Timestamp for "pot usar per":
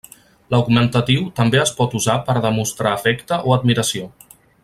1.81-2.37